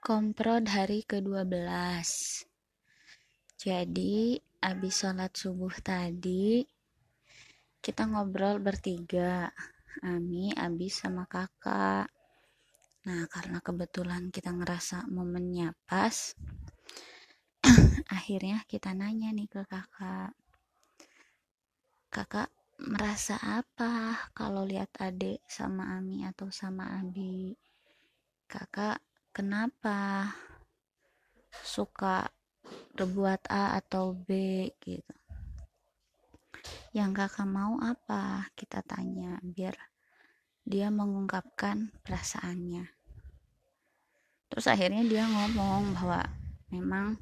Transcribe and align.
Komprod 0.00 0.64
hari 0.64 1.04
ke-12 1.04 1.60
Jadi 3.60 4.40
abis 4.64 4.94
sholat 4.96 5.28
subuh 5.36 5.76
tadi 5.84 6.64
Kita 7.84 8.08
ngobrol 8.08 8.64
bertiga 8.64 9.52
Ami, 10.00 10.56
abis 10.56 11.04
sama 11.04 11.28
kakak. 11.28 12.08
Nah 13.04 13.28
karena 13.28 13.60
kebetulan 13.60 14.32
kita 14.32 14.56
ngerasa 14.56 15.04
momennya 15.12 15.76
pas 15.84 16.32
Akhirnya 18.16 18.64
kita 18.64 18.96
nanya 18.96 19.36
nih 19.36 19.52
ke 19.52 19.68
kakak. 19.68 20.32
Kakak 22.08 22.48
merasa 22.80 23.36
apa 23.36 24.16
kalau 24.32 24.64
lihat 24.64 24.96
adik 24.96 25.44
sama 25.44 26.00
Ami 26.00 26.24
atau 26.24 26.48
sama 26.48 26.88
Abi? 27.04 27.52
Kakak 28.48 29.09
kenapa 29.40 30.28
suka 31.64 32.28
berbuat 32.92 33.48
A 33.48 33.80
atau 33.80 34.12
B 34.12 34.28
gitu? 34.84 35.16
Yang 36.92 37.24
kakak 37.24 37.48
mau 37.48 37.80
apa? 37.80 38.52
Kita 38.52 38.84
tanya 38.84 39.40
biar 39.40 39.72
dia 40.60 40.92
mengungkapkan 40.92 41.88
perasaannya. 42.04 42.84
Terus 44.52 44.66
akhirnya 44.68 45.08
dia 45.08 45.24
ngomong 45.24 45.96
bahwa 45.96 46.20
memang 46.68 47.16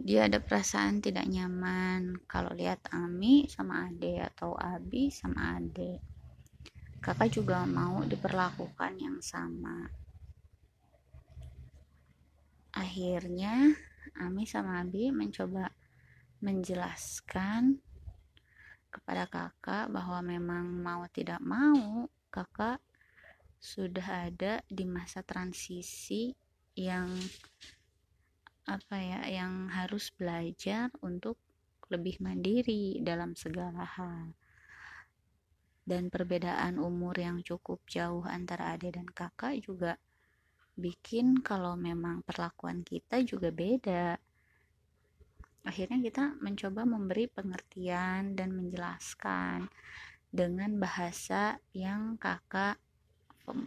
dia 0.00 0.32
ada 0.32 0.40
perasaan 0.40 1.04
tidak 1.04 1.28
nyaman 1.28 2.24
kalau 2.24 2.56
lihat 2.56 2.80
Ami 2.88 3.52
sama 3.52 3.92
Ade 3.92 4.24
atau 4.24 4.56
Abi 4.56 5.12
sama 5.12 5.60
Ade. 5.60 6.00
Kakak 7.04 7.36
juga 7.36 7.68
mau 7.68 8.00
diperlakukan 8.00 8.96
yang 8.96 9.20
sama 9.20 10.07
akhirnya 12.88 13.76
Ami 14.16 14.48
sama 14.48 14.80
Abi 14.80 15.12
mencoba 15.12 15.68
menjelaskan 16.40 17.76
kepada 18.88 19.28
kakak 19.28 19.92
bahwa 19.92 20.24
memang 20.24 20.64
mau 20.72 21.04
tidak 21.12 21.36
mau 21.44 22.08
kakak 22.32 22.80
sudah 23.60 24.32
ada 24.32 24.64
di 24.72 24.88
masa 24.88 25.20
transisi 25.20 26.32
yang 26.72 27.12
apa 28.64 28.96
ya 28.96 29.20
yang 29.28 29.68
harus 29.68 30.08
belajar 30.16 30.88
untuk 31.04 31.36
lebih 31.92 32.16
mandiri 32.24 33.04
dalam 33.04 33.36
segala 33.36 33.84
hal. 33.84 34.32
Dan 35.84 36.08
perbedaan 36.08 36.80
umur 36.80 37.16
yang 37.20 37.44
cukup 37.44 37.84
jauh 37.84 38.24
antara 38.24 38.72
adik 38.72 38.96
dan 38.96 39.08
kakak 39.12 39.60
juga 39.60 40.00
bikin 40.78 41.42
kalau 41.42 41.74
memang 41.74 42.22
perlakuan 42.22 42.86
kita 42.86 43.18
juga 43.26 43.50
beda. 43.50 44.14
Akhirnya 45.66 45.98
kita 45.98 46.38
mencoba 46.38 46.86
memberi 46.86 47.26
pengertian 47.26 48.38
dan 48.38 48.54
menjelaskan 48.54 49.66
dengan 50.30 50.78
bahasa 50.78 51.58
yang 51.74 52.14
kakak 52.16 52.78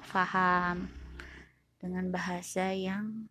faham 0.00 0.88
dengan 1.76 2.08
bahasa 2.08 2.72
yang 2.72 3.28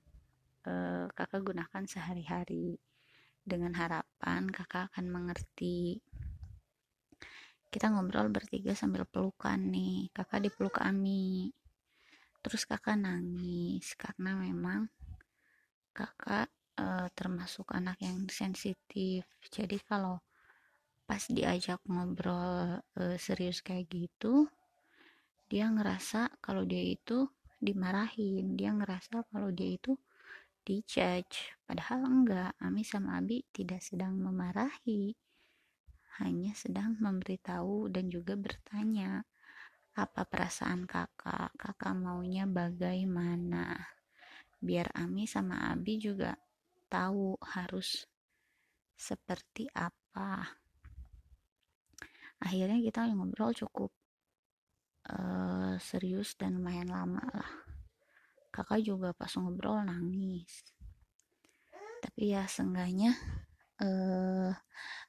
uh, 0.70 1.10
kakak 1.18 1.42
gunakan 1.42 1.84
sehari-hari. 1.90 2.78
Dengan 3.44 3.76
harapan 3.76 4.48
kakak 4.48 4.88
akan 4.94 5.12
mengerti. 5.12 6.00
Kita 7.68 7.92
ngobrol 7.92 8.32
bertiga 8.32 8.72
sambil 8.72 9.04
pelukan 9.04 9.60
nih. 9.60 10.08
Kakak 10.16 10.48
dipeluk 10.48 10.80
Ami 10.80 11.52
terus 12.44 12.68
kakak 12.68 13.00
nangis 13.00 13.96
karena 13.96 14.36
memang 14.36 14.92
kakak 15.96 16.52
e, 16.76 17.08
termasuk 17.16 17.72
anak 17.72 17.98
yang 18.04 18.28
sensitif. 18.28 19.24
Jadi 19.48 19.80
kalau 19.88 20.20
pas 21.08 21.24
diajak 21.32 21.80
ngobrol 21.88 22.84
e, 23.00 23.16
serius 23.16 23.64
kayak 23.64 23.88
gitu 23.88 24.52
dia 25.48 25.70
ngerasa 25.70 26.42
kalau 26.42 26.66
dia 26.66 26.82
itu 26.82 27.30
dimarahin. 27.62 28.58
Dia 28.58 28.74
ngerasa 28.74 29.24
kalau 29.30 29.54
dia 29.54 29.78
itu 29.78 29.94
dijudge. 30.66 31.54
Padahal 31.64 32.10
enggak 32.10 32.52
Ami 32.58 32.82
sama 32.82 33.22
Abi 33.22 33.46
tidak 33.54 33.86
sedang 33.86 34.18
memarahi 34.18 35.14
hanya 36.22 36.54
sedang 36.54 36.98
memberitahu 37.02 37.90
dan 37.90 38.10
juga 38.10 38.38
bertanya 38.38 39.26
apa 39.94 40.26
perasaan 40.26 40.90
kakak? 40.90 41.54
Kakak 41.54 41.94
maunya 41.94 42.50
bagaimana? 42.50 43.78
Biar 44.58 44.90
Ami 44.98 45.30
sama 45.30 45.70
Abi 45.70 46.02
juga 46.02 46.34
tahu 46.90 47.38
harus 47.42 48.10
seperti 48.98 49.70
apa. 49.78 50.58
Akhirnya 52.42 52.82
kita 52.82 53.06
ngobrol 53.14 53.54
cukup 53.54 53.92
uh, 55.14 55.78
serius 55.78 56.34
dan 56.42 56.58
lumayan 56.58 56.90
lama 56.90 57.22
lah. 57.30 57.52
Kakak 58.50 58.82
juga 58.82 59.14
pas 59.14 59.30
ngobrol 59.38 59.86
nangis. 59.86 60.74
Tapi 62.02 62.34
ya 62.34 62.50
seenggaknya 62.50 63.14
uh, 63.80 64.52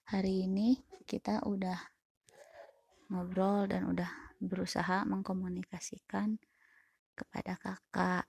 hari 0.09 0.45
ini 0.45 0.79
kita 1.05 1.41
udah 1.45 1.77
ngobrol 3.13 3.69
dan 3.69 3.89
udah 3.89 4.09
berusaha 4.47 5.03
mengkomunikasikan 5.09 6.39
kepada 7.15 7.55
kakak. 7.59 8.27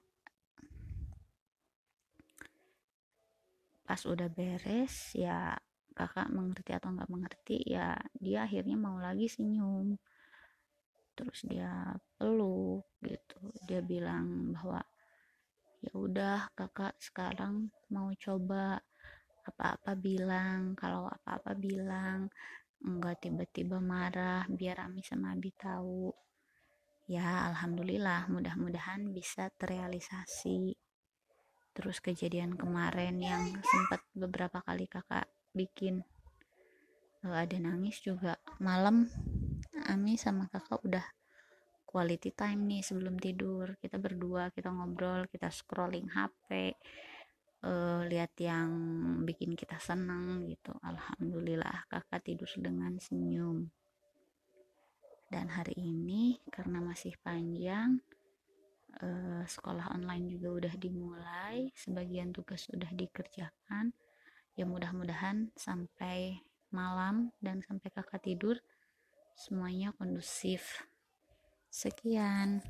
Pas 3.86 4.02
udah 4.06 4.30
beres 4.34 5.14
ya 5.14 5.54
kakak 5.96 6.28
mengerti 6.34 6.76
atau 6.76 6.92
nggak 6.92 7.12
mengerti 7.12 7.58
ya 7.64 7.96
dia 8.18 8.44
akhirnya 8.44 8.76
mau 8.76 8.98
lagi 8.98 9.30
senyum. 9.30 9.96
Terus 11.16 11.48
dia 11.48 11.96
peluk 12.20 12.84
gitu. 13.06 13.40
Dia 13.64 13.80
bilang 13.80 14.52
bahwa 14.58 14.84
ya 15.86 15.94
udah 15.94 16.50
kakak 16.58 16.98
sekarang 16.98 17.70
mau 17.94 18.10
coba 18.18 18.82
apa-apa 19.46 19.94
bilang 19.94 20.74
kalau 20.74 21.06
apa-apa 21.06 21.54
bilang 21.54 22.34
enggak 22.86 23.26
tiba-tiba 23.26 23.82
marah 23.82 24.46
biar 24.46 24.86
Ami 24.86 25.02
sama 25.02 25.34
Abi 25.34 25.50
tahu. 25.58 26.14
Ya 27.10 27.50
alhamdulillah 27.50 28.30
mudah-mudahan 28.30 29.10
bisa 29.10 29.50
terrealisasi. 29.58 30.78
Terus 31.76 31.98
kejadian 32.00 32.56
kemarin 32.56 33.20
yang 33.20 33.44
sempat 33.66 34.06
beberapa 34.16 34.64
kali 34.64 34.88
kakak 34.88 35.28
bikin 35.52 36.06
uh, 37.26 37.36
ada 37.36 37.58
nangis 37.58 38.00
juga. 38.06 38.38
Malam 38.62 39.10
Ami 39.90 40.16
sama 40.18 40.48
kakak 40.48 40.82
udah 40.86 41.06
quality 41.84 42.32
time 42.34 42.70
nih 42.70 42.86
sebelum 42.86 43.18
tidur. 43.18 43.76
Kita 43.82 43.98
berdua 43.98 44.54
kita 44.54 44.70
ngobrol 44.70 45.26
kita 45.28 45.50
scrolling 45.50 46.10
HP 46.14 46.78
uh, 47.64 48.04
lihat 48.10 48.36
yang 48.42 48.70
bikin 49.24 49.56
kita 49.56 49.80
senang 49.80 50.44
gitu. 50.50 50.76
Alhamdulillah 50.84 51.88
kakak 51.88 52.26
tidur 52.26 52.50
dengan 52.60 53.00
senyum. 53.00 53.70
Dan 55.32 55.50
hari 55.50 55.76
ini 55.78 56.40
karena 56.52 56.84
masih 56.84 57.16
panjang 57.24 58.02
uh, 59.02 59.44
sekolah 59.48 59.96
online 59.96 60.38
juga 60.38 60.50
udah 60.66 60.74
dimulai 60.76 61.72
sebagian 61.76 62.36
tugas 62.36 62.68
sudah 62.68 62.90
dikerjakan. 62.92 63.96
Ya 64.56 64.64
mudah-mudahan 64.64 65.52
sampai 65.56 66.40
malam 66.72 67.32
dan 67.44 67.60
sampai 67.64 67.92
kakak 67.92 68.24
tidur 68.24 68.60
semuanya 69.36 69.92
kondusif. 70.00 70.88
Sekian 71.68 72.64